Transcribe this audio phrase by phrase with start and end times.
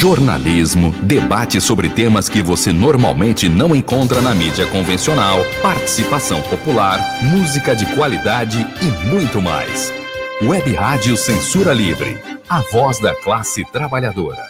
[0.00, 7.76] Jornalismo, debate sobre temas que você normalmente não encontra na mídia convencional, participação popular, música
[7.76, 9.92] de qualidade e muito mais.
[10.42, 12.16] Web Rádio Censura Livre,
[12.48, 14.42] a voz da classe trabalhadora.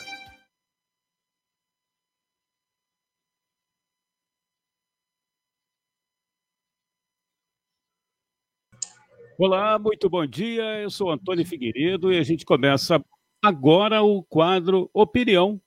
[9.36, 10.80] Olá, muito bom dia.
[10.80, 13.04] Eu sou Antônio Figueiredo e a gente começa
[13.42, 15.58] agora o quadro Opinião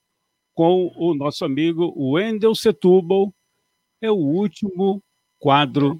[0.53, 3.33] com o nosso amigo Wendel Setúbal.
[4.01, 5.01] É o último
[5.39, 5.99] quadro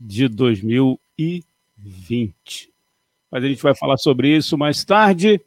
[0.00, 2.72] de 2020.
[3.30, 5.40] Mas a gente vai falar sobre isso mais tarde.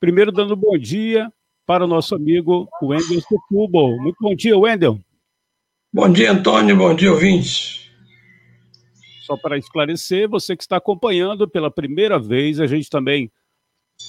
[0.00, 1.32] Primeiro, dando bom dia
[1.64, 3.96] para o nosso amigo Wendel Setúbal.
[3.98, 5.00] Muito bom dia, Wendel.
[5.92, 6.76] Bom dia, Antônio.
[6.76, 7.88] Bom dia, ouvintes.
[9.22, 13.30] Só para esclarecer, você que está acompanhando pela primeira vez, a gente também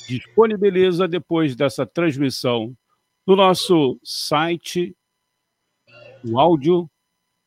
[0.08, 2.76] disponibiliza depois dessa transmissão
[3.26, 4.96] no nosso site
[6.24, 6.90] o áudio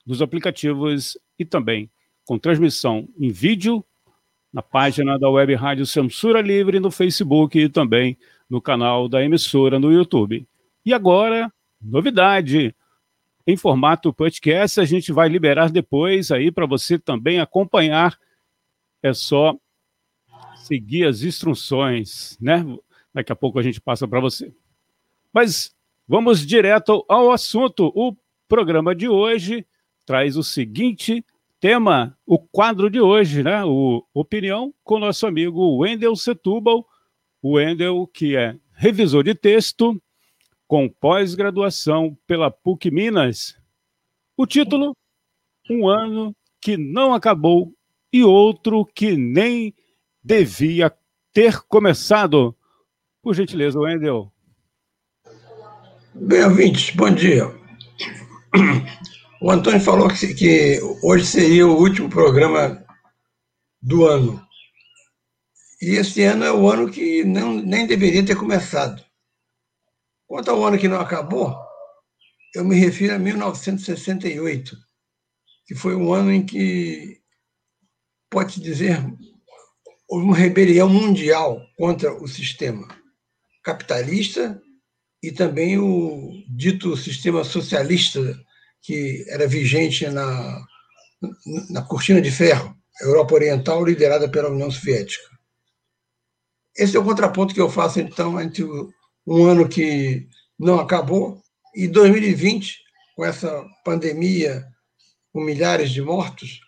[0.04, 1.90] dos aplicativos e também
[2.24, 3.84] com transmissão em vídeo
[4.52, 8.18] na página da Web Rádio Censura Livre no Facebook e também
[8.48, 10.46] no canal da emissora no YouTube.
[10.84, 12.74] E agora, novidade,
[13.46, 14.80] em formato podcast.
[14.80, 18.18] A gente vai liberar depois aí para você também acompanhar.
[19.02, 19.56] É só
[20.62, 22.64] seguir as instruções, né?
[23.12, 24.52] Daqui a pouco a gente passa para você.
[25.32, 25.74] Mas
[26.06, 27.92] vamos direto ao assunto.
[27.94, 28.16] O
[28.48, 29.66] programa de hoje
[30.06, 31.24] traz o seguinte
[31.60, 33.64] tema, o quadro de hoje, né?
[33.64, 36.86] O Opinião com nosso amigo Wendel Setúbal.
[37.40, 40.00] O Wendel, que é revisor de texto,
[40.66, 43.56] com pós-graduação pela PUC Minas.
[44.36, 44.96] O título:
[45.68, 47.74] Um ano que não acabou
[48.12, 49.74] e outro que nem
[50.22, 50.92] devia
[51.32, 52.56] ter começado.
[53.22, 54.32] Por gentileza, Wendel.
[56.14, 57.44] Bem, ouvintes, bom dia.
[59.40, 62.84] O Antônio falou que, que hoje seria o último programa
[63.80, 64.40] do ano.
[65.80, 69.04] E esse ano é o ano que não, nem deveria ter começado.
[70.28, 71.56] Quanto ao ano que não acabou,
[72.54, 74.76] eu me refiro a 1968,
[75.66, 77.20] que foi um ano em que,
[78.30, 78.98] pode-se dizer,
[80.12, 82.86] houve uma rebelião mundial contra o sistema
[83.64, 84.60] capitalista
[85.22, 88.20] e também o dito sistema socialista
[88.82, 90.66] que era vigente na,
[91.70, 95.24] na cortina de ferro, Europa Oriental, liderada pela União Soviética.
[96.76, 98.64] Esse é o contraponto que eu faço, então, entre
[99.26, 101.40] um ano que não acabou,
[101.74, 102.80] e 2020,
[103.16, 104.62] com essa pandemia,
[105.32, 106.60] com milhares de mortos,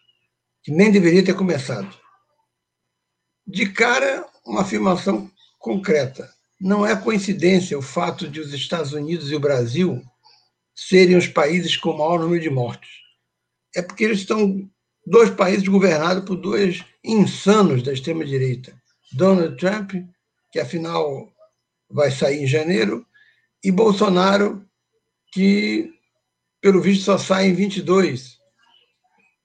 [0.63, 2.04] que nem deveria ter começado.
[3.47, 6.33] De cara, uma afirmação concreta.
[6.61, 10.03] Não é coincidência o fato de os Estados Unidos e o Brasil
[10.75, 12.91] serem os países com o maior número de mortes.
[13.75, 14.69] É porque eles estão
[15.07, 18.75] dois países governados por dois insanos da extrema-direita.
[19.13, 19.93] Donald Trump,
[20.51, 21.33] que afinal
[21.91, 23.07] vai sair em janeiro,
[23.63, 24.67] e Bolsonaro,
[25.33, 25.93] que,
[26.61, 28.39] pelo visto, só sai em 22,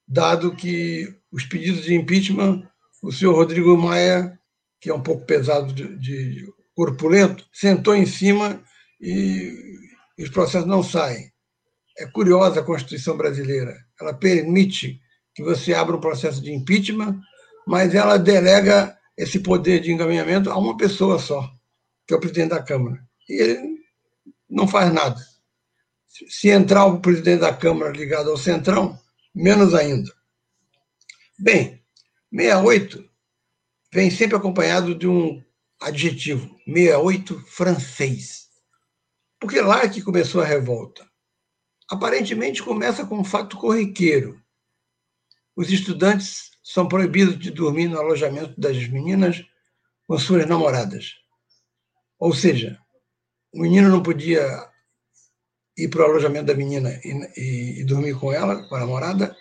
[0.06, 2.69] dado que os pedidos de impeachment,
[3.02, 4.38] o senhor Rodrigo Maia,
[4.80, 8.62] que é um pouco pesado de, de corpulento, sentou em cima
[9.00, 9.54] e,
[10.18, 11.32] os processos não saem.
[11.98, 13.74] É curiosa a Constituição brasileira.
[14.00, 15.00] Ela permite
[15.34, 17.18] que você abra um processo de impeachment,
[17.66, 21.50] mas ela delega esse poder de encaminhamento a uma pessoa só
[22.10, 23.00] que é o presidente da Câmara.
[23.28, 23.78] E ele
[24.48, 25.16] não faz nada.
[26.08, 28.98] Se entrar o presidente da Câmara ligado ao Centrão,
[29.32, 30.12] menos ainda.
[31.38, 31.79] Bem,
[32.32, 33.08] 68
[33.92, 35.42] vem sempre acompanhado de um
[35.80, 38.48] adjetivo, 68 francês.
[39.40, 41.08] Porque lá é que começou a revolta.
[41.90, 44.40] Aparentemente começa com um fato corriqueiro.
[45.56, 49.44] Os estudantes são proibidos de dormir no alojamento das meninas
[50.06, 51.14] com suas namoradas.
[52.18, 52.78] Ou seja,
[53.52, 54.68] o menino não podia
[55.76, 59.36] ir para o alojamento da menina e, e, e, dormir com ela, com a namorada,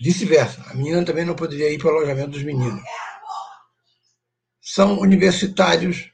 [0.00, 0.62] vice-versa.
[0.70, 2.82] A menina também não poderia ir para o alojamento dos meninos.
[4.60, 6.10] São universitários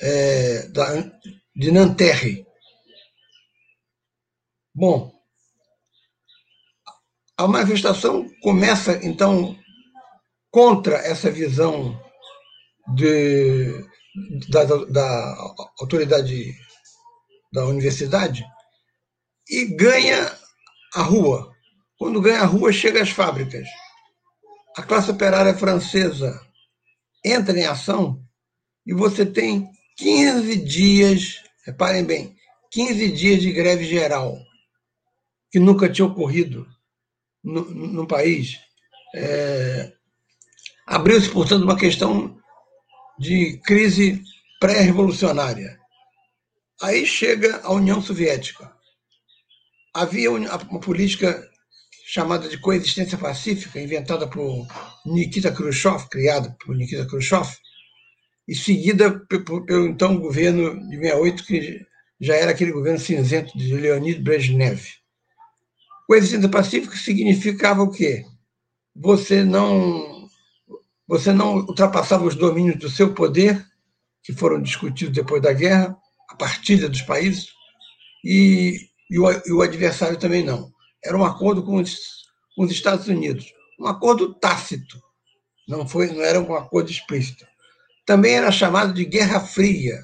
[0.00, 1.02] é, da,
[1.54, 2.46] de Nanterre.
[4.74, 5.12] Bom,
[7.36, 9.56] a manifestação começa, então,
[10.50, 12.00] contra essa visão
[12.94, 13.84] de
[14.48, 15.36] da, da
[15.78, 16.54] autoridade
[17.52, 18.44] da universidade
[19.48, 20.36] e ganha
[20.94, 21.55] a rua.
[21.98, 23.66] Quando ganha a rua, chega às fábricas.
[24.76, 26.40] A classe operária francesa
[27.24, 28.22] entra em ação
[28.86, 32.36] e você tem 15 dias, reparem bem,
[32.70, 34.36] 15 dias de greve geral,
[35.50, 36.66] que nunca tinha ocorrido
[37.42, 38.60] no, no país.
[39.14, 39.96] É,
[40.86, 42.38] Abriu-se, portanto, uma questão
[43.18, 44.22] de crise
[44.60, 45.80] pré-revolucionária.
[46.80, 48.72] Aí chega a União Soviética.
[49.92, 51.50] Havia uma política
[52.08, 54.64] chamada de coexistência pacífica, inventada por
[55.04, 57.48] Nikita Khrushchev, criada por Nikita Khrushchev,
[58.46, 61.86] e seguida pelo então governo de 68, que
[62.20, 64.80] já era aquele governo cinzento de Leonid Brezhnev.
[66.06, 68.24] Coexistência pacífica significava o quê?
[68.94, 70.28] Você não
[71.08, 73.64] você não ultrapassava os domínios do seu poder,
[74.22, 75.96] que foram discutidos depois da guerra,
[76.30, 77.48] a partilha dos países,
[78.24, 78.76] e,
[79.10, 80.72] e, o, e o, adversário também não.
[81.06, 81.96] Era um acordo com os,
[82.54, 85.00] com os Estados Unidos, um acordo tácito,
[85.68, 87.46] não, foi, não era um acordo explícito.
[88.04, 89.98] Também era chamado de Guerra Fria,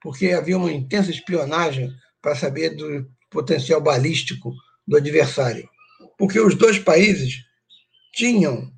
[0.00, 4.52] porque havia uma intensa espionagem para saber do potencial balístico
[4.86, 5.68] do adversário.
[6.18, 7.44] Porque os dois países
[8.12, 8.72] tinham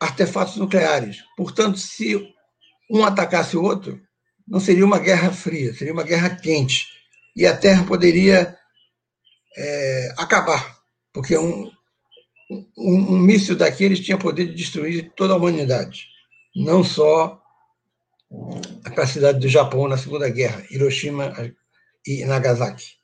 [0.00, 1.18] artefatos nucleares.
[1.36, 2.16] Portanto, se
[2.90, 4.00] um atacasse o outro,
[4.46, 6.86] não seria uma guerra fria, seria uma guerra quente.
[7.36, 8.56] E a Terra poderia
[9.56, 10.71] é, acabar,
[11.12, 11.70] porque um,
[12.50, 16.06] um, um míssil daqueles tinha poder de destruir toda a humanidade,
[16.54, 17.40] não só
[18.84, 21.32] a capacidade do Japão na Segunda Guerra, Hiroshima
[22.06, 22.94] e Nagasaki.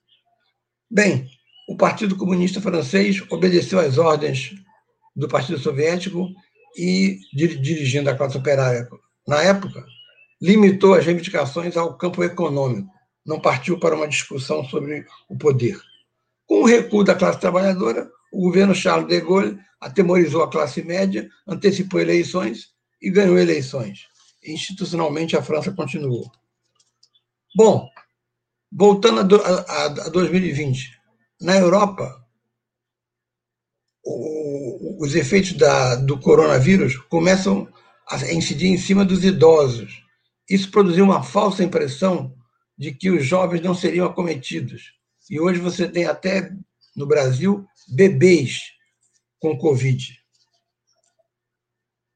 [0.91, 1.29] Bem,
[1.69, 4.55] o Partido Comunista Francês obedeceu às ordens
[5.15, 6.31] do Partido Soviético
[6.77, 8.89] e, dirigindo a classe operária
[9.27, 9.85] na época,
[10.41, 12.89] limitou as reivindicações ao campo econômico,
[13.27, 15.79] não partiu para uma discussão sobre o poder.
[16.49, 21.29] Com o recuo da classe trabalhadora, o governo Charles de Gaulle atemorizou a classe média,
[21.47, 22.71] antecipou eleições
[23.03, 24.07] e ganhou eleições.
[24.43, 26.25] Institucionalmente, a França continuou.
[27.55, 27.87] Bom,
[28.73, 30.99] voltando a, 2020,
[31.39, 32.25] na Europa,
[34.99, 37.69] os efeitos da, do coronavírus começam
[38.11, 40.03] a incidir em cima dos idosos.
[40.49, 42.35] Isso produziu uma falsa impressão
[42.77, 44.98] de que os jovens não seriam acometidos.
[45.31, 46.51] E hoje você tem até
[46.97, 48.63] no Brasil bebês
[49.39, 50.19] com Covid.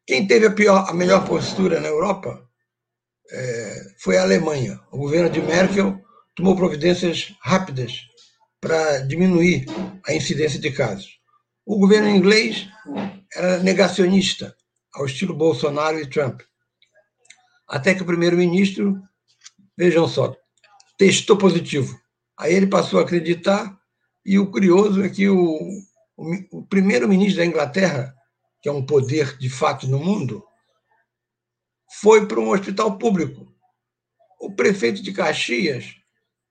[0.07, 2.49] Quem teve a, pior, a melhor postura na Europa
[3.31, 4.81] é, foi a Alemanha.
[4.91, 6.01] O governo de Merkel
[6.35, 8.01] tomou providências rápidas
[8.61, 9.67] para diminuir
[10.07, 11.21] a incidência de casos.
[11.65, 12.69] O governo inglês
[13.35, 14.57] era negacionista,
[14.95, 16.43] ao estilo Bolsonaro e Trump.
[17.69, 19.01] Até que o primeiro-ministro,
[19.77, 20.37] vejam só,
[20.99, 21.99] testou positivo.
[22.39, 23.79] Aí ele passou a acreditar,
[24.25, 25.59] e o curioso é que o,
[26.17, 28.15] o, o primeiro-ministro da Inglaterra,
[28.61, 30.45] que é um poder de fato no mundo,
[32.01, 33.53] foi para um hospital público.
[34.41, 35.95] O prefeito de Caxias,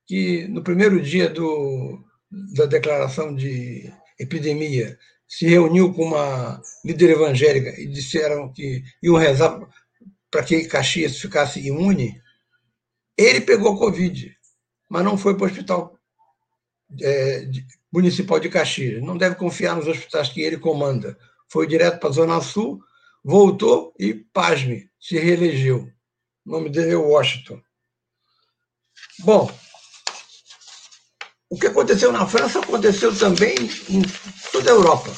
[0.05, 2.03] que no primeiro dia do,
[2.53, 4.97] da declaração de epidemia,
[5.27, 9.59] se reuniu com uma líder evangélica e disseram que iam rezar
[10.29, 12.21] para que Caxias ficasse imune,
[13.17, 14.35] ele pegou Covid,
[14.91, 15.97] mas não foi para o hospital
[17.01, 17.47] é,
[17.89, 19.01] municipal de Caxias.
[19.01, 21.17] Não deve confiar nos hospitais que ele comanda.
[21.47, 22.83] Foi direto para a Zona Sul,
[23.23, 25.89] voltou e, pasme, se reelegeu.
[26.45, 27.61] O nome dele é Washington.
[29.19, 29.49] Bom,
[31.49, 33.55] o que aconteceu na França aconteceu também
[33.87, 34.01] em
[34.51, 35.09] toda a Europa.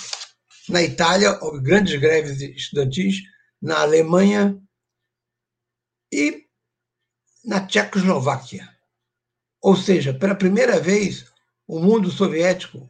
[0.69, 3.23] Na Itália, houve grandes greves estudantis,
[3.59, 4.55] na Alemanha
[6.13, 6.45] e
[7.43, 8.72] na Tchecoslováquia.
[9.63, 11.25] Ou seja, pela primeira vez,
[11.65, 12.89] o mundo soviético,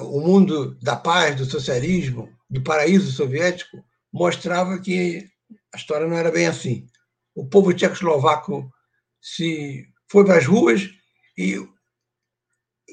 [0.00, 5.26] o mundo da paz, do socialismo, do paraíso soviético, mostrava que
[5.74, 6.86] a história não era bem assim.
[7.34, 8.70] O povo tchecoslovaco
[9.18, 10.90] se foi para as ruas
[11.38, 11.56] e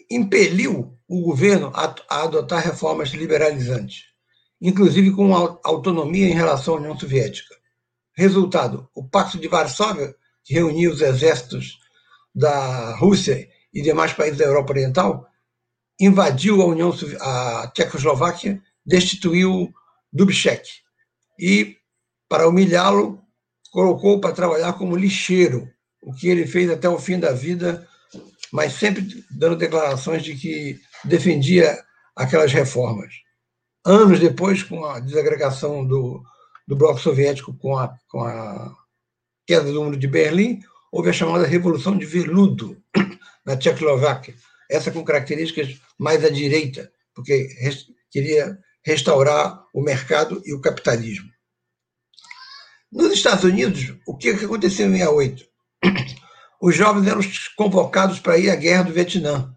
[0.09, 4.05] impeliu o governo a, adotar reformas liberalizantes,
[4.61, 7.55] inclusive com autonomia em relação à União Soviética.
[8.13, 11.84] Resultado: o Pacto de Varsóvia, que reunia os exércitos
[12.35, 15.25] da Rússia e demais países da Europa Oriental,
[15.99, 19.73] invadiu a União a Tchecoslováquia, destituiu
[20.11, 20.69] Dubček
[21.39, 21.77] e,
[22.27, 23.21] para humilhá-lo,
[23.71, 25.69] colocou para trabalhar como lixeiro,
[26.03, 27.87] o que ele fez até o fim da vida
[28.51, 31.77] mas sempre dando declarações de que defendia
[32.15, 33.13] aquelas reformas.
[33.85, 36.23] Anos depois, com a desagregação do,
[36.65, 38.73] do bloco soviético, com a, com a
[39.45, 40.61] queda do muro de Berlim,
[40.95, 42.81] houve a chamada Revolução de Veludo
[43.45, 44.33] na Tchecoslováquia,
[44.71, 47.49] essa com características mais à direita, porque
[48.09, 51.29] queria restaurar o mercado e o capitalismo.
[52.89, 55.45] Nos Estados Unidos, o que aconteceu em 68?
[56.61, 57.19] os jovens eram
[57.57, 59.53] convocados para ir à guerra do Vietnã.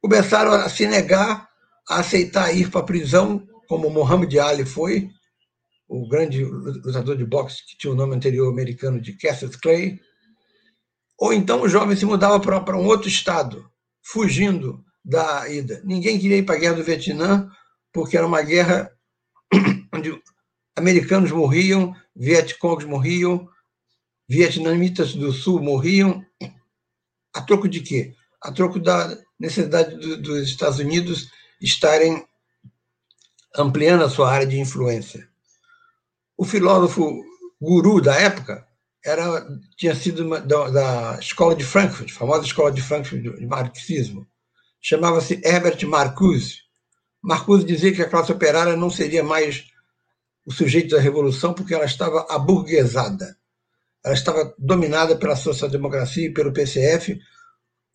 [0.00, 1.48] Começaram a se negar
[1.88, 5.08] a aceitar ir para a prisão, como Muhammad Ali foi,
[5.92, 10.00] o grande lutador de boxe que tinha o nome anterior americano de Cassius Clay.
[11.18, 13.70] Ou então o jovem se mudava para um outro estado,
[14.02, 15.82] fugindo da ida.
[15.84, 17.46] Ninguém queria ir para a guerra do Vietnã,
[17.92, 18.90] porque era uma guerra
[19.92, 20.18] onde
[20.74, 23.46] americanos morriam, vietcongs morriam,
[24.26, 26.24] vietnamitas do sul morriam.
[27.34, 28.14] A troco de quê?
[28.40, 31.28] A troco da necessidade do, dos Estados Unidos
[31.60, 32.26] estarem
[33.54, 35.30] ampliando a sua área de influência.
[36.42, 37.24] O filósofo
[37.60, 38.66] guru da época
[39.04, 39.46] era
[39.76, 44.26] tinha sido uma, da, da, escola de Frankfurt, famosa escola de Frankfurt de marxismo.
[44.80, 46.56] Chamava-se Herbert Marcuse.
[47.22, 49.68] Marcuse dizia que a classe operária não seria mais
[50.44, 53.36] o sujeito da revolução porque ela estava aburguesada.
[54.04, 57.20] Ela estava dominada pela social-democracia e pelo PCF,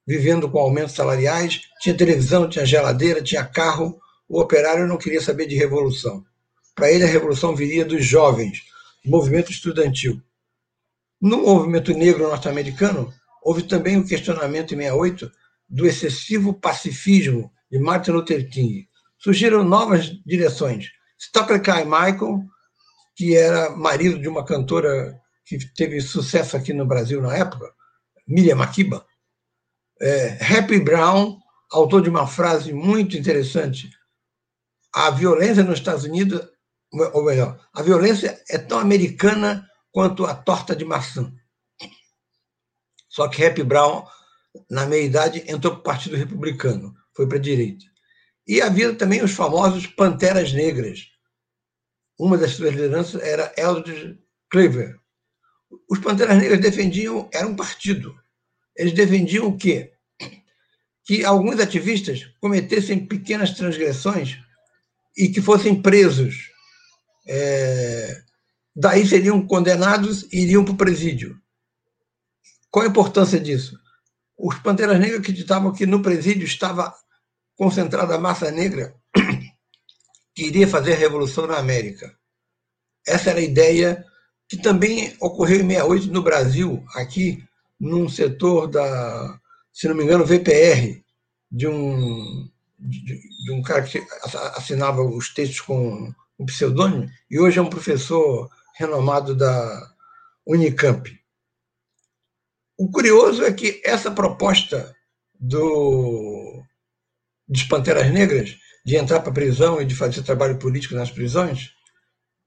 [0.08, 4.00] vivendo com aumentos salariais, tinha televisão, tinha geladeira, tinha carro.
[4.26, 6.24] O operário não queria saber de revolução.
[6.78, 8.62] Para ele, a revolução viria dos jovens,
[9.04, 10.22] do movimento estudantil.
[11.20, 15.32] No movimento negro norte-americano, houve também o questionamento em 68
[15.68, 18.88] do excessivo pacifismo de Martin Luther King.
[19.18, 20.92] Surgiram novas direções.
[21.20, 22.44] Stokely Carmichael,
[23.16, 27.74] que era marido de uma cantora que teve sucesso aqui no Brasil na época,
[28.28, 29.04] Miriam Makeba,
[30.00, 31.40] é, Happy Brown,
[31.72, 33.90] autor de uma frase muito interessante:
[34.94, 36.40] a violência nos Estados Unidos,
[36.92, 41.34] ou melhor, a violência é tão americana quanto a torta de maçã.
[43.10, 44.06] Só que Happy Brown,
[44.70, 47.86] na meia-idade, entrou para o Partido Republicano, foi para a direita.
[48.48, 51.08] E havia também os famosos Panteras Negras.
[52.18, 55.00] Uma das suas lideranças era Eldridge Cleaver.
[55.90, 58.16] Os Panteras Negras defendiam, era um partido,
[58.78, 59.94] eles defendiam o quê?
[61.04, 64.38] Que alguns ativistas cometessem pequenas transgressões
[65.18, 66.52] e que fossem presos.
[67.28, 68.22] É,
[68.76, 71.40] daí seriam condenados e iriam para o presídio.
[72.70, 73.80] Qual a importância disso?
[74.38, 76.94] Os Panteras Negras acreditavam que no presídio estava
[77.56, 78.96] concentrada a massa negra
[80.36, 82.16] que iria fazer a revolução na América.
[83.06, 84.06] Essa era a ideia
[84.48, 87.44] que também ocorreu em 68 no Brasil, aqui
[87.80, 89.40] num setor da,
[89.74, 91.04] se não me engano, VPR,
[91.52, 94.04] de um, de, de um cara que
[94.56, 99.92] assinava os textos com um pseudônimo, e hoje é um professor renomado da
[100.46, 101.20] Unicamp.
[102.78, 104.96] O curioso é que essa proposta
[105.40, 106.64] do,
[107.48, 111.72] dos Panteras Negras, de entrar para a prisão e de fazer trabalho político nas prisões,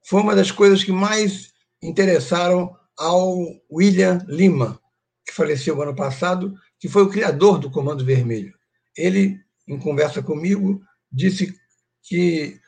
[0.07, 3.37] foi uma das coisas que mais interessaram ao
[3.71, 4.81] William Lima,
[5.27, 8.55] que faleceu ano passado, que foi o criador do Comando Vermelho.
[8.97, 10.81] Ele, em conversa comigo,
[11.11, 11.55] disse
[12.03, 12.61] que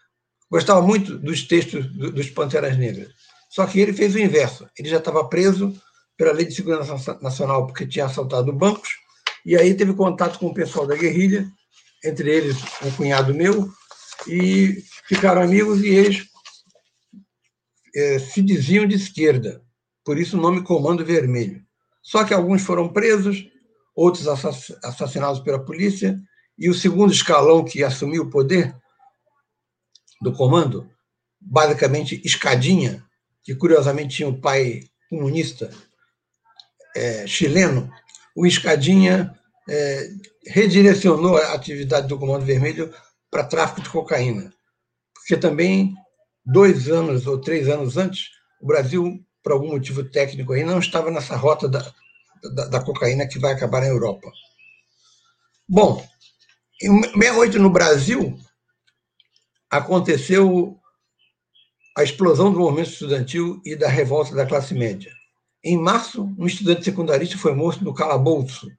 [0.52, 3.09] gostava muito dos textos dos Panteras Negras.
[3.49, 4.68] Só que ele fez o inverso.
[4.78, 5.75] Ele já estava preso
[6.14, 8.90] pela Lei de Segurança Nacional porque tinha assaltado bancos,
[9.47, 11.50] e aí teve contato com o pessoal da guerrilha,
[12.04, 13.73] entre eles um cunhado meu,
[14.28, 16.26] e ficaram amigos e eles
[17.97, 19.62] é, se diziam de esquerda,
[20.04, 21.62] por isso o nome Comando Vermelho.
[22.02, 23.49] Só que alguns foram presos,
[23.97, 26.21] outros assassinados pela polícia,
[26.59, 28.76] e o segundo escalão que assumiu o poder
[30.23, 30.88] do comando,
[31.41, 33.05] basicamente Escadinha,
[33.43, 35.71] que curiosamente tinha um pai comunista
[36.95, 37.91] é, chileno,
[38.37, 39.37] o Escadinha
[39.69, 40.09] é,
[40.47, 42.93] redirecionou a atividade do Comando Vermelho
[43.31, 44.52] para tráfico de cocaína,
[45.14, 45.95] porque também
[46.45, 48.29] dois anos ou três anos antes,
[48.61, 51.85] o Brasil por algum motivo técnico aí, não estava nessa rota da,
[52.55, 54.31] da, da cocaína que vai acabar na Europa.
[55.69, 56.07] Bom,
[56.81, 58.38] em 68 no Brasil,
[59.73, 60.79] aconteceu
[61.97, 65.11] a explosão do movimento estudantil e da revolta da classe média.
[65.64, 68.71] Em março, um estudante secundarista foi morto no Calabouço.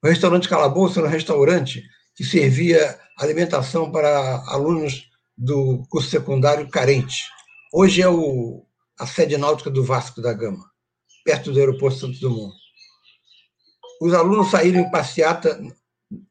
[0.00, 1.82] O restaurante Calabouço era um restaurante
[2.14, 7.24] que servia alimentação para alunos do curso secundário carente.
[7.72, 8.64] Hoje é o
[9.00, 10.64] a sede náutica do Vasco da Gama,
[11.24, 12.52] perto do aeroporto Santos Dumont.
[14.00, 15.60] Os alunos saíram em passeata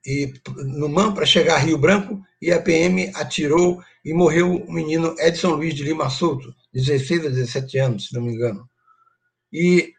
[0.08, 0.34] e,
[0.64, 5.14] no MAN para chegar a Rio Branco e a PM atirou e morreu o menino
[5.20, 8.68] Edson Luiz de Lima Souto, 16 a 17 anos, se não me engano.
[9.52, 9.94] E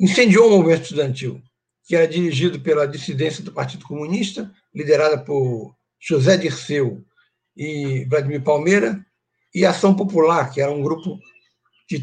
[0.00, 1.42] incendiou o movimento estudantil,
[1.84, 7.04] que era dirigido pela dissidência do Partido Comunista, liderada por José Dirceu
[7.54, 9.04] e Vladimir Palmeira,
[9.54, 11.18] e Ação Popular, que era um grupo
[11.86, 12.02] que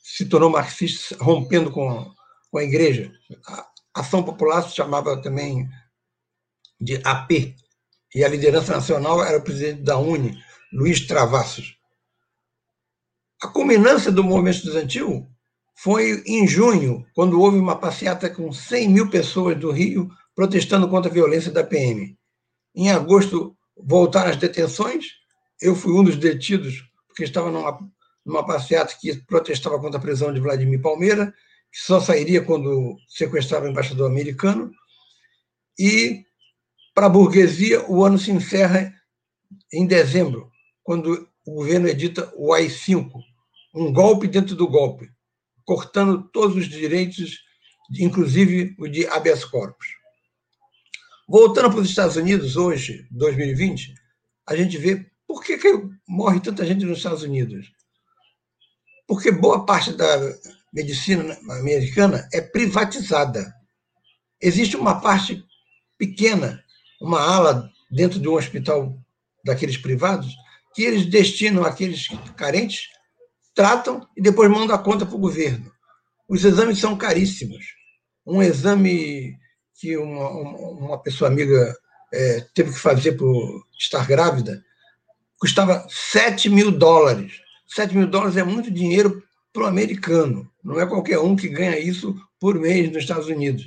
[0.00, 2.08] se tornou marxista, rompendo com,
[2.52, 3.10] com a igreja.
[3.48, 5.68] A Ação Popular se chamava também
[6.84, 7.54] de AP,
[8.14, 10.38] e a liderança nacional era o presidente da UNE,
[10.72, 11.76] Luiz Travassos.
[13.42, 15.28] A culminância do movimento estudantil
[15.74, 21.10] foi em junho, quando houve uma passeata com 100 mil pessoas do Rio protestando contra
[21.10, 22.16] a violência da PM.
[22.74, 25.06] Em agosto, voltaram as detenções.
[25.60, 27.78] Eu fui um dos detidos, porque estava numa,
[28.24, 31.32] numa passeata que protestava contra a prisão de Vladimir Palmeira,
[31.72, 34.70] que só sairia quando sequestrava o embaixador americano.
[35.78, 36.24] E,
[36.94, 38.94] para a burguesia, o ano se encerra
[39.72, 40.50] em dezembro,
[40.82, 43.10] quando o governo edita o AI-5,
[43.74, 45.10] um golpe dentro do golpe,
[45.64, 47.40] cortando todos os direitos,
[47.90, 49.88] inclusive o de habeas corpus.
[51.28, 53.94] Voltando para os Estados Unidos, hoje, 2020,
[54.46, 57.72] a gente vê por que, que morre tanta gente nos Estados Unidos.
[59.06, 60.06] Porque boa parte da
[60.72, 63.52] medicina americana é privatizada.
[64.40, 65.42] Existe uma parte
[65.98, 66.63] pequena,
[67.00, 68.96] uma ala dentro de um hospital
[69.44, 70.34] daqueles privados,
[70.74, 72.88] que eles destinam aqueles carentes,
[73.54, 75.70] tratam e depois mandam a conta para o governo.
[76.28, 77.64] Os exames são caríssimos.
[78.26, 79.36] Um exame
[79.78, 81.76] que uma, uma pessoa amiga
[82.12, 84.64] é, teve que fazer por estar grávida,
[85.38, 87.40] custava 7 mil dólares.
[87.68, 89.22] 7 mil dólares é muito dinheiro
[89.52, 90.50] para o americano.
[90.62, 93.64] Não é qualquer um que ganha isso por mês nos Estados Unidos.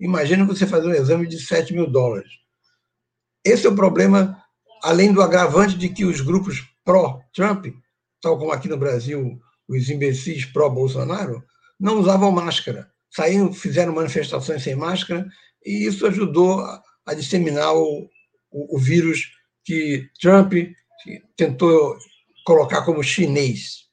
[0.00, 2.30] Imagina você fazer um exame de 7 mil dólares.
[3.44, 4.42] Esse é o problema,
[4.82, 7.66] além do agravante de que os grupos pró-Trump,
[8.20, 11.44] tal como aqui no Brasil, os imbecis pró-Bolsonaro,
[11.78, 12.90] não usavam máscara.
[13.10, 15.26] Saíram, fizeram manifestações sem máscara
[15.64, 18.08] e isso ajudou a, disseminar o,
[18.50, 19.30] o, o vírus
[19.64, 20.52] que Trump
[21.36, 21.96] tentou
[22.44, 23.88] colocar como chinês.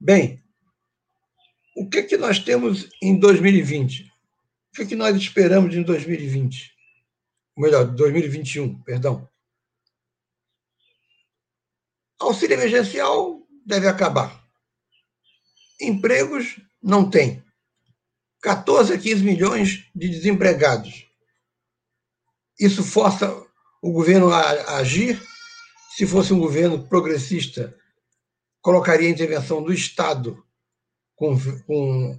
[0.00, 0.42] Bem,
[1.76, 4.04] o que, é que nós temos em 2020?
[4.04, 6.77] O que, é que nós esperamos em 2020?
[7.58, 9.28] Melhor, 2021, perdão.
[12.20, 14.44] Auxílio emergencial deve acabar.
[15.80, 17.44] Empregos não tem.
[18.42, 21.08] 14 a 15 milhões de desempregados.
[22.60, 23.28] Isso força
[23.82, 25.20] o governo a agir.
[25.96, 27.76] Se fosse um governo progressista,
[28.62, 30.46] colocaria a intervenção do Estado
[31.16, 32.16] com, com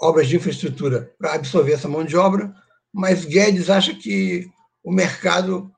[0.00, 2.54] obras de infraestrutura para absorver essa mão de obra,
[2.90, 4.50] mas Guedes acha que
[4.82, 5.72] o mercado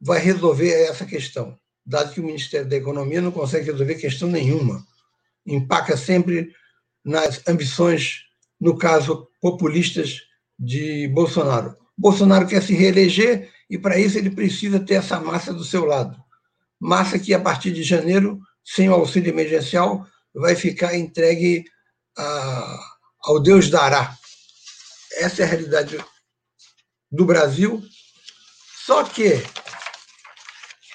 [0.00, 4.84] vai resolver essa questão, dado que o Ministério da Economia não consegue resolver questão nenhuma.
[5.46, 6.52] Empaca sempre
[7.04, 10.20] nas ambições no caso, populistas
[10.58, 11.74] de Bolsonaro.
[11.96, 16.16] Bolsonaro quer se reeleger e, para isso, ele precisa ter essa massa do seu lado.
[16.78, 21.64] Massa que, a partir de janeiro, sem o auxílio emergencial, vai ficar entregue
[22.16, 22.78] a,
[23.24, 24.14] ao Deus dará.
[25.18, 25.98] Essa é a realidade
[27.10, 27.82] do Brasil.
[28.90, 29.40] Só que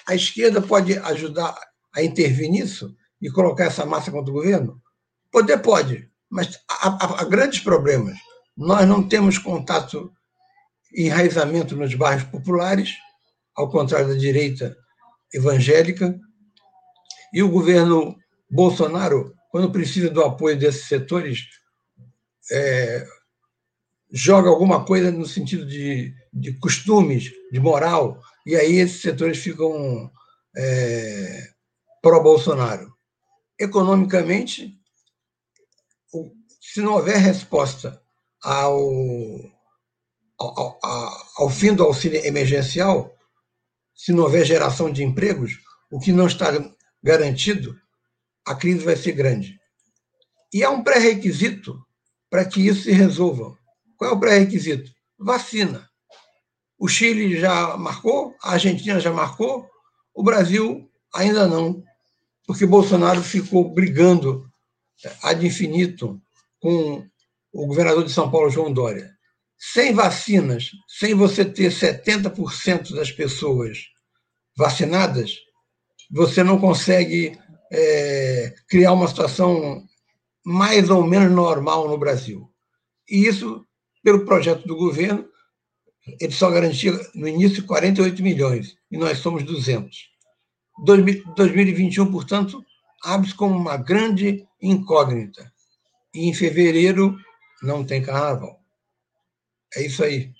[0.05, 1.57] a esquerda pode ajudar
[1.95, 4.81] a intervir nisso e colocar essa massa contra o governo?
[5.31, 8.17] Poder pode, mas há, há, grandes problemas.
[8.57, 10.11] Nós não temos contato,
[10.93, 12.97] enraizamento nos bairros populares,
[13.55, 14.75] ao contrário da direita
[15.33, 16.19] evangélica.
[17.31, 18.13] E o governo
[18.51, 21.45] Bolsonaro, quando precisa do apoio desses setores,
[22.51, 23.07] é,
[24.11, 30.11] joga alguma coisa no sentido de, de costumes, de moral, e aí esses setores ficam
[30.57, 31.53] é,
[32.01, 32.93] pró-Bolsonaro.
[33.57, 34.77] Economicamente,
[36.59, 38.03] se não houver resposta
[38.43, 38.77] ao,
[40.37, 43.15] ao, ao, ao fim do auxílio emergencial,
[43.95, 45.53] se não houver geração de empregos,
[45.89, 46.47] o que não está
[47.01, 47.73] garantido,
[48.45, 49.57] a crise vai ser grande.
[50.53, 51.81] E há um pré-requisito
[52.29, 53.57] para que isso se resolva.
[53.95, 54.91] Qual é o pré-requisito?
[55.17, 55.89] Vacina.
[56.77, 59.67] O Chile já marcou, a Argentina já marcou,
[60.13, 61.83] o Brasil ainda não,
[62.45, 64.45] porque Bolsonaro ficou brigando
[65.21, 66.19] ad infinitum
[66.59, 67.05] com
[67.51, 69.11] o governador de São Paulo, João Dória.
[69.57, 73.85] Sem vacinas, sem você ter 70% das pessoas
[74.57, 75.37] vacinadas,
[76.11, 77.37] você não consegue
[77.71, 79.83] é, criar uma situação
[80.45, 82.49] mais ou menos normal no Brasil.
[83.09, 83.65] E isso,
[84.03, 85.25] pelo projeto do governo,
[86.19, 90.09] ele só garantia no início 48 milhões, e nós somos 200.
[90.83, 92.63] 2021, portanto,
[93.03, 95.51] abre-se como uma grande incógnita.
[96.13, 97.17] E em fevereiro
[97.61, 98.59] não tem carnaval.
[99.75, 100.33] É isso aí.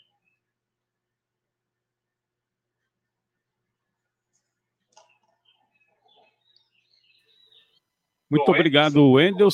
[8.30, 9.49] Muito obrigado, Wendel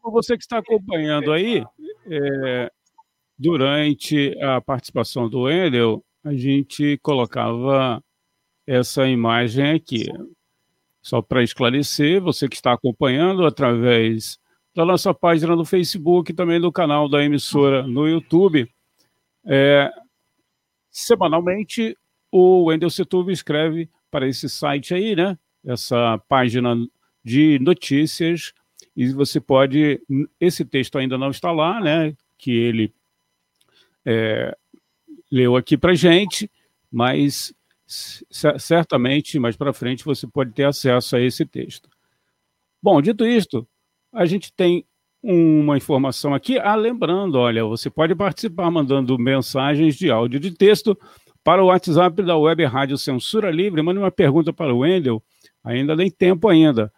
[0.00, 1.64] por você que está acompanhando aí.
[2.06, 2.72] É,
[3.42, 8.00] durante a participação do Wendel, a gente colocava
[8.64, 10.06] essa imagem aqui.
[11.02, 14.38] Só para esclarecer, você que está acompanhando através
[14.72, 18.72] da nossa página no Facebook também do canal da emissora no YouTube,
[19.44, 19.90] é,
[20.88, 21.98] semanalmente
[22.30, 25.36] o Wendel Setúbal escreve para esse site aí, né?
[25.64, 26.76] Essa página
[27.24, 28.52] de notícias
[28.96, 30.00] e você pode.
[30.38, 32.14] Esse texto ainda não está lá, né?
[32.38, 32.94] Que ele
[34.04, 34.56] é,
[35.30, 36.50] leu aqui para gente,
[36.90, 37.54] mas
[37.86, 41.88] certamente mais para frente você pode ter acesso a esse texto.
[42.82, 43.66] Bom, dito isto,
[44.12, 44.84] a gente tem
[45.22, 46.58] uma informação aqui.
[46.58, 50.98] Ah, lembrando, olha, você pode participar mandando mensagens de áudio de texto
[51.44, 53.82] para o WhatsApp da Web Rádio Censura Livre.
[53.82, 55.22] Mande uma pergunta para o Wendel,
[55.62, 56.92] ainda tem tempo ainda.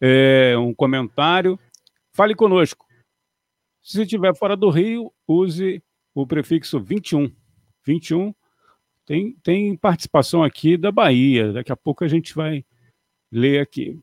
[0.00, 1.58] É, um comentário.
[2.12, 2.86] Fale conosco.
[3.82, 5.82] Se estiver fora do Rio, use
[6.22, 7.30] o prefixo 21.
[7.86, 8.34] 21
[9.06, 11.52] tem, tem participação aqui da Bahia.
[11.52, 12.64] Daqui a pouco a gente vai
[13.30, 13.98] ler aqui.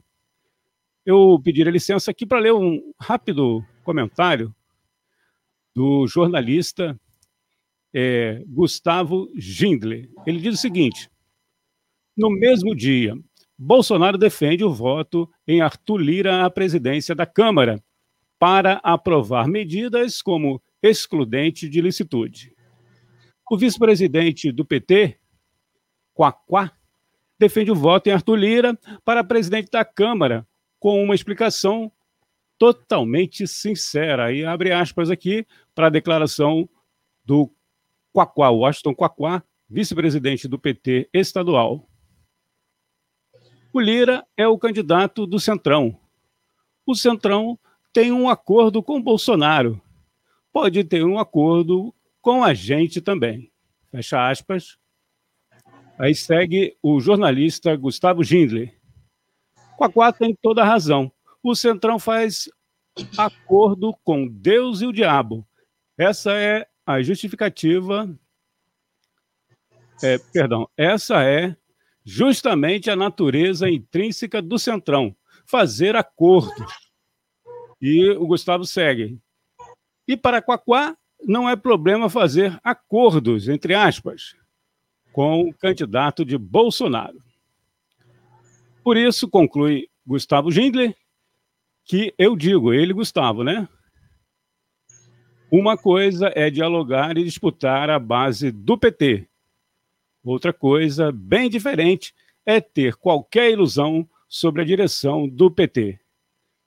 [1.06, 4.54] eu pediria licença aqui para ler um rápido comentário
[5.74, 7.00] do jornalista
[7.94, 10.10] é, Gustavo Gindler.
[10.26, 11.10] Ele diz o seguinte:
[12.18, 13.16] no mesmo dia,
[13.58, 17.82] Bolsonaro defende o voto em Arthur Lira à presidência da Câmara
[18.38, 22.54] para aprovar medidas como excludente de licitude.
[23.50, 25.18] O vice-presidente do PT,
[26.14, 26.72] Quaquá,
[27.40, 30.46] defende o voto em Arthur Lira para presidente da Câmara,
[30.80, 31.92] com uma explicação
[32.58, 34.34] totalmente sincera.
[34.34, 36.68] E abre aspas aqui para a declaração
[37.24, 37.52] do
[38.12, 41.88] Quaquá, Washington Quaquá, vice-presidente do PT estadual.
[43.76, 46.00] O Lira é o candidato do Centrão.
[46.86, 47.60] O Centrão
[47.92, 49.82] tem um acordo com Bolsonaro.
[50.50, 53.52] Pode ter um acordo com a gente também.
[53.92, 54.78] Fecha aspas.
[56.00, 58.74] Aí segue o jornalista Gustavo Gindler.
[59.76, 61.12] Quaquá tem toda a razão.
[61.44, 62.50] O Centrão faz
[63.18, 65.46] acordo com Deus e o diabo.
[65.98, 68.10] Essa é a justificativa.
[70.02, 71.58] É, perdão, essa é
[72.06, 75.16] justamente a natureza intrínseca do Centrão,
[75.46, 76.72] fazer acordos.
[77.82, 79.20] E o Gustavo segue.
[80.08, 84.36] E para Quaquá, não é problema fazer acordos, entre aspas,
[85.12, 87.18] com o candidato de Bolsonaro.
[88.84, 90.96] Por isso, conclui Gustavo Gindler,
[91.84, 93.68] que eu digo, ele, Gustavo, né?
[95.52, 99.28] Uma coisa é dialogar e disputar a base do PT.
[100.26, 102.12] Outra coisa, bem diferente,
[102.44, 106.00] é ter qualquer ilusão sobre a direção do PT.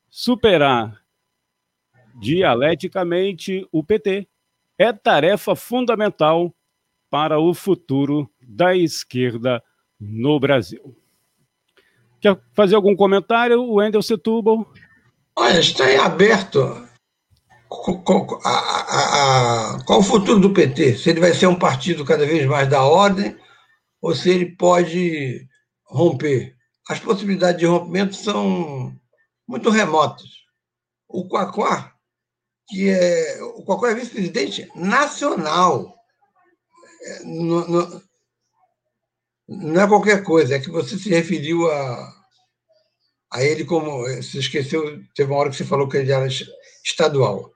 [0.08, 1.02] Superar
[2.20, 4.28] dialeticamente o PT
[4.78, 6.54] é tarefa fundamental
[7.10, 9.60] para o futuro da esquerda
[9.98, 10.96] no Brasil.
[12.20, 14.72] Quer fazer algum comentário, Wendel Setúbal?
[15.34, 16.86] Olha, está em aberto
[17.68, 18.14] qual
[19.98, 20.96] o futuro do PT?
[20.96, 23.36] Se ele vai ser um partido cada vez mais da ordem
[24.00, 25.46] ou se ele pode
[25.84, 26.56] romper.
[26.88, 28.94] As possibilidades de rompimento são
[29.46, 30.28] muito remotas.
[31.08, 31.94] O Quaquá,
[32.68, 35.94] que é o Quaquá é vice-presidente nacional.
[37.02, 38.02] É, não, não,
[39.48, 42.12] não, é qualquer coisa, é que você se referiu a,
[43.32, 44.02] a ele como.
[44.02, 46.26] Você esqueceu, teve uma hora que você falou que ele era
[46.84, 47.52] estadual.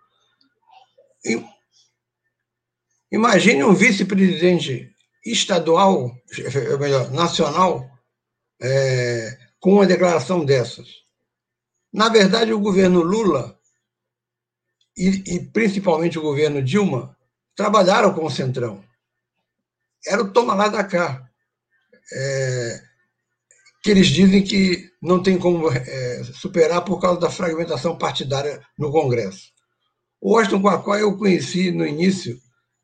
[3.11, 4.92] Imagine um vice-presidente
[5.25, 6.17] estadual,
[6.81, 7.89] melhor, nacional,
[8.61, 10.89] é, com uma declaração dessas.
[11.93, 13.59] Na verdade, o governo Lula
[14.97, 17.17] e, e, principalmente o governo Dilma
[17.55, 18.83] trabalharam com o Centrão.
[20.07, 21.29] Era o toma lá da cá.
[22.13, 22.83] É,
[23.83, 28.93] que eles dizem que não tem como é, superar por causa da fragmentação partidária no
[28.93, 29.51] Congresso.
[30.21, 32.39] O Washington Quacó eu conheci no início,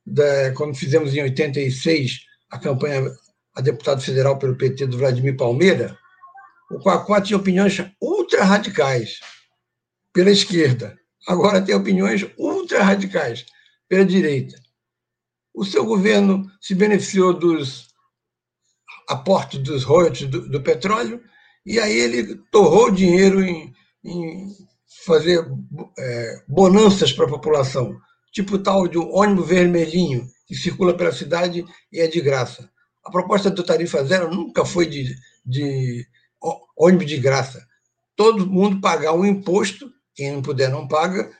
[0.04, 3.10] da, quando fizemos em 86 a campanha
[3.54, 5.98] a deputado federal pelo PT do Vladimir Palmeira,
[6.70, 9.20] o Quacó tinha opiniões ultra radicais
[10.12, 10.96] pela esquerda.
[11.26, 13.44] Agora tem opiniões ultra radicais
[13.88, 14.56] pela direita.
[15.52, 17.88] O seu governo se beneficiou dos
[19.08, 21.20] aportes dos royalties do, do petróleo
[21.66, 23.72] e aí ele torrou dinheiro em,
[24.04, 24.46] em
[25.04, 25.44] fazer
[25.98, 27.98] é, bonanças para a população,
[28.32, 32.68] tipo tal de um ônibus vermelhinho que circula pela cidade e é de graça.
[33.04, 36.06] A proposta do Tarifa Zero nunca foi de, de
[36.74, 37.64] ônibus de graça.
[38.16, 41.30] Todo mundo pagar um imposto, quem não puder não paga,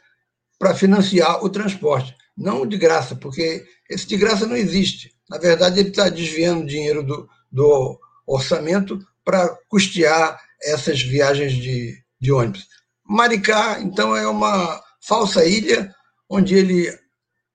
[0.59, 2.14] para financiar o transporte.
[2.37, 5.12] Não de graça, porque esse de graça não existe.
[5.29, 12.31] Na verdade, ele está desviando dinheiro do, do orçamento para custear essas viagens de, de
[12.31, 12.66] ônibus.
[13.05, 15.94] Maricá, então, é uma falsa ilha
[16.29, 16.97] onde ele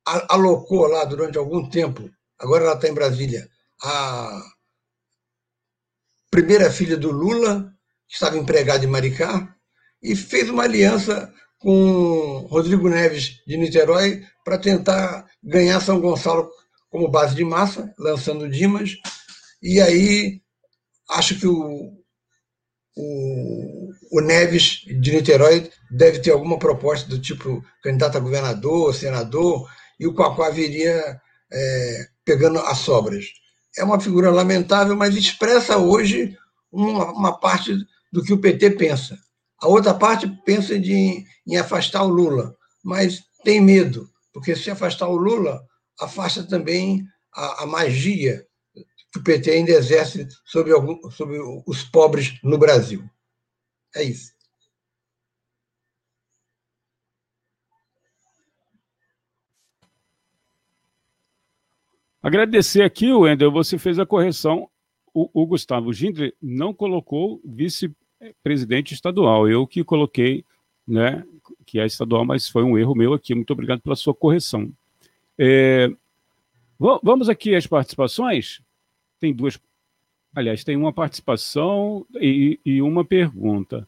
[0.06, 3.48] alocou lá durante algum tempo, agora ela está em Brasília,
[3.82, 4.42] a
[6.30, 7.72] primeira filha do Lula,
[8.08, 9.56] que estava empregada em Maricá,
[10.02, 16.50] e fez uma aliança com Rodrigo Neves de Niterói para tentar ganhar São Gonçalo
[16.90, 18.92] como base de massa, lançando Dimas.
[19.62, 20.42] E aí
[21.10, 21.94] acho que o,
[22.98, 29.70] o, o Neves de Niterói deve ter alguma proposta do tipo candidato a governador, senador,
[30.04, 33.26] e o Quaquá viria é, pegando as sobras.
[33.78, 36.38] É uma figura lamentável, mas expressa hoje
[36.70, 37.74] uma, uma, parte
[38.12, 39.18] do que o PT pensa.
[39.62, 45.08] A outra parte pensa de, em afastar o Lula, mas tem medo, porque se afastar
[45.08, 45.66] o Lula,
[45.98, 48.46] afasta também a, a magia
[49.12, 53.10] que o PT ainda exerce sobre, algum, sobre os pobres no Brasil.
[53.96, 54.33] É isso.
[62.24, 64.70] Agradecer aqui, Wendel, você fez a correção.
[65.14, 69.50] O, o Gustavo Gindler não colocou vice-presidente estadual.
[69.50, 70.46] Eu que coloquei,
[70.88, 71.26] né,
[71.66, 73.36] que é estadual, mas foi um erro meu aqui.
[73.36, 74.72] Muito obrigado pela sua correção.
[75.38, 75.92] É,
[76.80, 78.62] vamos aqui às participações.
[79.20, 79.60] Tem duas.
[80.34, 83.86] Aliás, tem uma participação e, e uma pergunta.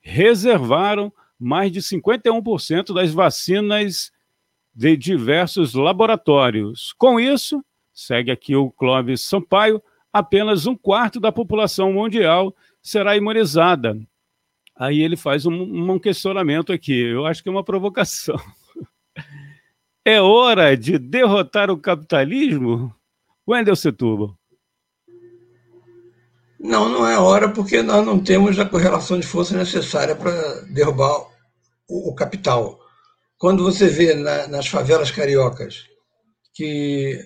[0.00, 4.10] reservaram mais de 51% das vacinas
[4.74, 6.92] de diversos laboratórios.
[6.94, 9.80] Com isso, segue aqui o Clóvis Sampaio,
[10.12, 13.96] apenas um quarto da população mundial será imunizada.
[14.82, 18.36] Aí ele faz um, um questionamento aqui, eu acho que é uma provocação.
[20.04, 22.92] É hora de derrotar o capitalismo?
[23.48, 24.36] Wendel Setúbal.
[26.58, 31.20] Não, não é hora, porque nós não temos a correlação de força necessária para derrubar
[31.88, 32.80] o, o, capital.
[33.38, 35.86] Quando você vê na, nas favelas cariocas
[36.52, 37.24] que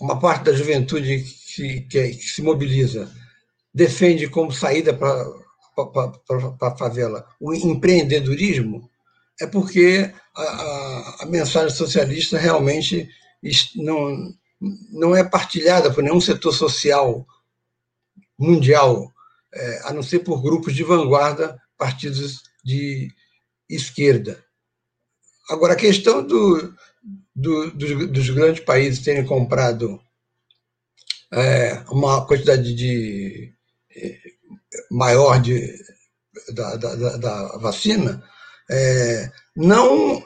[0.00, 1.24] uma parte da juventude
[1.56, 3.10] que, que, que se mobiliza
[3.74, 5.26] defende como saída para
[5.76, 8.90] para a favela o empreendedorismo,
[9.40, 13.08] é porque a, a, a, mensagem socialista realmente
[13.74, 14.34] não,
[14.90, 17.26] não é partilhada por nenhum setor social
[18.38, 19.12] mundial,
[19.52, 23.12] é, a não ser por grupos de vanguarda, partidos de
[23.68, 24.42] esquerda.
[25.50, 26.74] Agora, a questão do,
[27.34, 30.00] do, dos, dos, grandes países terem comprado
[31.32, 33.54] é, uma quantidade de
[34.90, 35.74] maior de,
[36.52, 38.22] da, da, da vacina,
[38.70, 40.22] é, não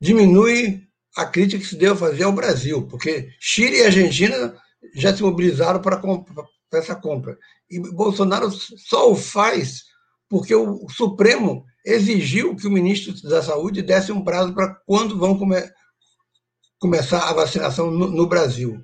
[0.00, 0.82] diminui
[1.16, 4.56] a crítica que se deve fazer ao Brasil, porque Chile e Argentina
[4.94, 7.38] já se mobilizaram para, para essa compra.
[7.70, 9.84] E Bolsonaro só o faz
[10.28, 15.38] porque o Supremo exigiu que o ministro da Saúde desse um prazo para quando vão
[15.38, 15.56] come,
[16.78, 18.82] começar a vacinação no, no Brasil.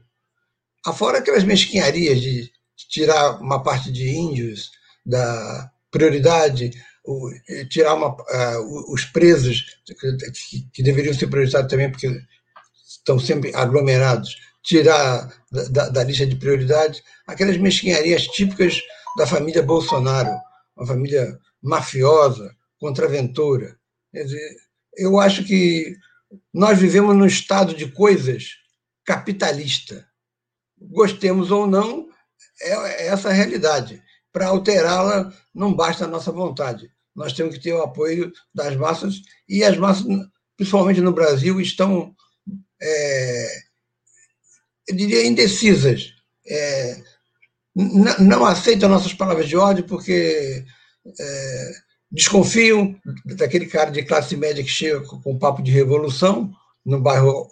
[0.84, 2.52] Afora aquelas mesquinharias de
[2.90, 4.70] tirar uma parte de índios
[5.04, 6.70] da prioridade,
[7.70, 12.08] tirar uma, uh, os presos, que, que, deveriam ser priorizados também, porque
[12.86, 18.82] estão sempre aglomerados, tirar da, da, da, lista de prioridades aquelas mesquinharias típicas
[19.16, 20.30] da família Bolsonaro,
[20.76, 23.76] uma família mafiosa, contraventora.
[24.12, 24.56] Quer dizer,
[24.96, 25.96] eu acho que
[26.52, 28.56] nós vivemos num estado de coisas
[29.04, 30.06] capitalista.
[30.78, 32.08] Gostemos ou não,
[32.60, 34.02] é, é essa a realidade.
[34.38, 39.20] Para alterá-la, não basta a nossa vontade nós temos que ter o apoio das massas,
[39.48, 40.06] e as massas,
[40.56, 42.14] principalmente no Brasil, estão,
[42.80, 43.58] é,
[44.88, 46.12] eu diria, indecisas.
[46.48, 47.02] É,
[48.20, 50.64] não aceitam nossas palavras de ordem porque
[51.20, 51.70] é,
[52.10, 56.52] desconfiam daquele cara de classe média que chega com, com papo de revolução
[56.86, 57.50] no bairro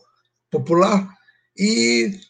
[0.49, 1.13] popular
[1.59, 2.21] e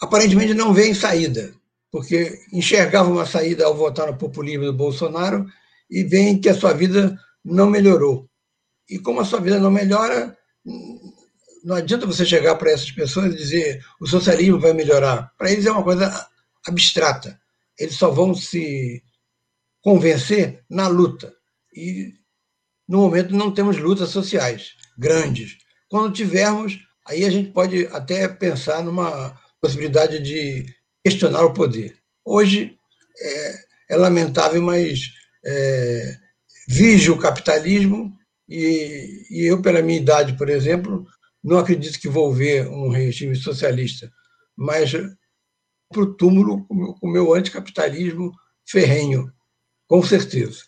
[0.00, 1.52] aparentemente não veem saída,
[1.90, 5.46] porque enxergavam uma saída ao votar no populismo do Bolsonaro
[5.90, 8.28] e veem que a sua vida não melhorou.
[8.88, 10.36] E como a sua vida não melhora,
[11.64, 15.32] não adianta você chegar para essas pessoas e dizer o socialismo vai melhorar.
[15.36, 16.28] Para eles é uma coisa
[16.66, 17.40] abstrata.
[17.78, 19.02] Eles só vão se
[19.80, 21.32] convencer na luta.
[21.74, 22.14] E
[22.86, 25.56] no momento não temos lutas sociais grandes.
[25.88, 30.66] Quando tivermos, aí a gente pode até pensar numa possibilidade de
[31.04, 31.96] questionar o poder.
[32.24, 32.78] Hoje
[33.20, 33.54] é,
[33.90, 35.12] é lamentável, mas
[35.44, 36.16] é,
[36.68, 38.16] vige o capitalismo
[38.48, 41.06] e, e, eu, pela minha idade, por exemplo,
[41.42, 44.10] não acredito que vou ver um regime socialista,
[44.56, 44.92] mas
[45.88, 48.32] para o túmulo com o meu anticapitalismo
[48.66, 49.32] ferrenho,
[49.86, 50.64] com certeza.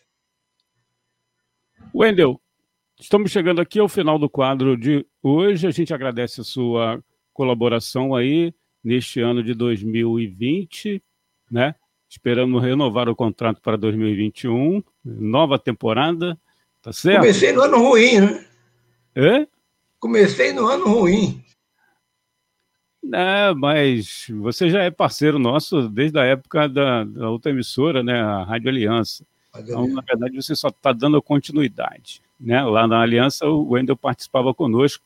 [1.94, 2.40] Wendel,
[2.98, 5.66] estamos chegando aqui ao final do quadro de hoje.
[5.66, 11.02] A gente agradece a sua colaboração aí neste ano de 2020,
[11.50, 11.74] né?
[12.08, 16.36] Esperamos renovar o contrato para 2021, nova temporada,
[16.82, 17.20] tá certo?
[17.20, 18.46] Comecei no ano ruim, né?
[19.14, 19.46] É?
[19.98, 21.42] Comecei no ano ruim.
[23.12, 28.20] É, mas você já é parceiro nosso desde a época da, da outra emissora, né,
[28.20, 29.24] a Rádio Aliança.
[29.56, 32.22] Então, na verdade, você só está dando continuidade.
[32.38, 32.62] Né?
[32.62, 35.04] Lá na Aliança, o Wendel participava conosco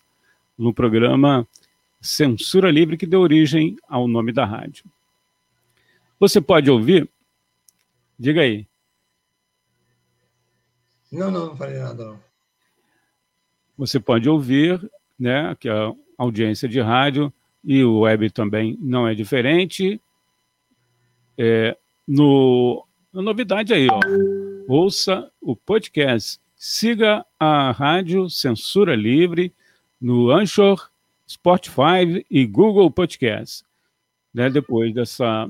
[0.56, 1.46] no programa
[2.04, 4.84] Censura Livre, que deu origem ao nome da rádio.
[6.20, 7.08] Você pode ouvir?
[8.18, 8.66] Diga aí.
[11.10, 12.04] Não, não, não falei nada.
[12.04, 12.20] Não.
[13.78, 14.78] Você pode ouvir,
[15.18, 15.56] né?
[15.58, 17.32] Que a audiência de rádio
[17.64, 19.98] e o web também não é diferente.
[21.38, 21.74] É,
[22.06, 24.00] no, a novidade aí, ó.
[24.68, 26.38] Ouça o podcast.
[26.54, 29.54] Siga a rádio Censura Livre
[29.98, 30.90] no Anchor,
[31.28, 33.64] Spotify e Google Podcast.
[34.32, 35.48] Né, depois dessa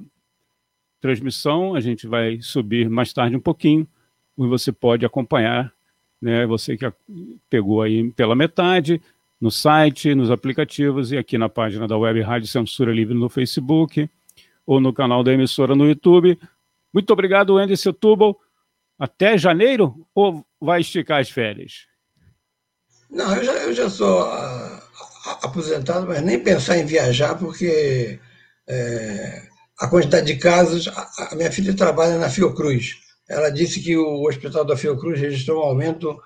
[1.00, 3.86] transmissão, a gente vai subir mais tarde um pouquinho,
[4.38, 5.72] e você pode acompanhar,
[6.20, 6.92] né, você que
[7.48, 9.00] pegou aí pela metade,
[9.40, 14.08] no site, nos aplicativos e aqui na página da Web Rádio Censura Livre no Facebook
[14.66, 16.38] ou no canal da emissora no YouTube.
[16.92, 18.40] Muito obrigado, Andy Setúbal.
[18.98, 21.86] Até janeiro ou vai esticar as férias?
[23.10, 24.63] Não, eu já, eu já sou uh,
[25.24, 28.18] aposentado, mas nem pensar em viajar, porque
[28.68, 29.42] é,
[29.78, 30.88] a quantidade de casos.
[30.88, 32.96] A, a minha filha trabalha na Fiocruz.
[33.28, 36.18] Ela disse que o hospital da Fiocruz registrou um aumento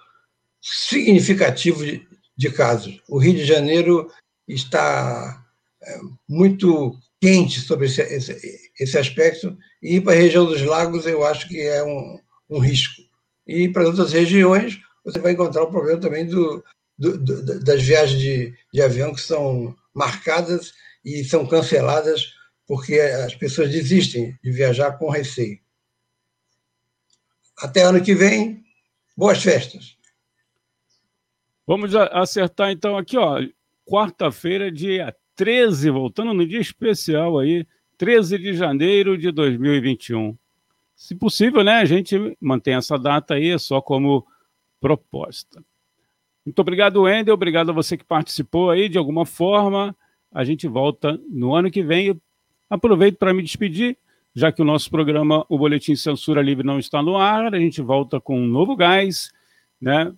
[0.61, 2.07] significativo de,
[2.37, 3.01] de casos.
[3.09, 4.11] O Rio de Janeiro
[4.47, 5.45] está
[5.83, 11.07] é, muito quente sobre esse, esse, esse, aspecto, e ir para a região dos lagos
[11.07, 12.19] eu acho que é um,
[12.51, 13.03] um risco.
[13.47, 16.63] E para outras regiões, você vai encontrar o problema também do,
[16.99, 20.73] do, do, das viagens de, de avião que são marcadas
[21.05, 22.35] e são canceladas
[22.67, 25.59] porque as pessoas desistem de viajar com receio.
[27.57, 28.63] Até ano que vem,
[29.17, 29.97] boas festas.
[31.67, 33.41] Vamos acertar então aqui, ó.
[33.85, 40.37] Quarta-feira, dia 13, voltando no dia especial aí, 13 de janeiro de 2021.
[40.95, 44.27] Se possível, né, a gente mantém essa data aí só como
[44.81, 45.63] proposta.
[46.49, 47.35] Muito obrigado, Wendel.
[47.35, 49.95] Obrigado a você que participou aí de alguma forma.
[50.33, 52.19] A gente volta no ano que vem
[52.71, 53.97] Aproveito para me despedir,
[54.35, 57.81] já que o nosso programa, o Boletim Censura Livre, não está no ar, a gente
[57.81, 59.33] volta com um novo gás,
[59.81, 60.13] né?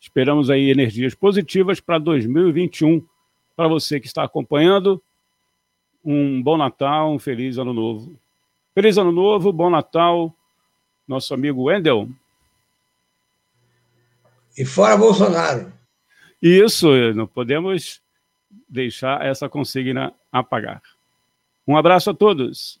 [0.00, 3.06] Esperamos aí energias positivas para 2021.
[3.54, 5.02] Para você que está acompanhando,
[6.02, 8.18] um bom Natal, um feliz ano novo.
[8.74, 10.34] Feliz ano novo, bom Natal,
[11.06, 12.08] nosso amigo Wendel.
[14.56, 15.72] E fora Bolsonaro.
[16.40, 18.00] Isso, não podemos
[18.68, 20.82] deixar essa consigna apagar.
[21.66, 22.80] Um abraço a todos.